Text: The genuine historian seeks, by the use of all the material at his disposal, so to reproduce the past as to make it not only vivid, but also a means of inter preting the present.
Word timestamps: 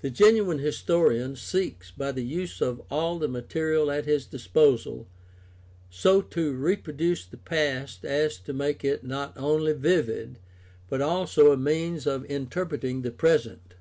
The 0.00 0.10
genuine 0.10 0.58
historian 0.58 1.36
seeks, 1.36 1.92
by 1.92 2.10
the 2.10 2.24
use 2.24 2.60
of 2.60 2.82
all 2.90 3.20
the 3.20 3.28
material 3.28 3.92
at 3.92 4.06
his 4.06 4.26
disposal, 4.26 5.06
so 5.88 6.20
to 6.20 6.52
reproduce 6.52 7.24
the 7.24 7.36
past 7.36 8.04
as 8.04 8.38
to 8.38 8.52
make 8.52 8.84
it 8.84 9.04
not 9.04 9.34
only 9.38 9.72
vivid, 9.72 10.40
but 10.88 11.00
also 11.00 11.52
a 11.52 11.56
means 11.56 12.08
of 12.08 12.28
inter 12.28 12.66
preting 12.66 13.02
the 13.02 13.12
present. 13.12 13.74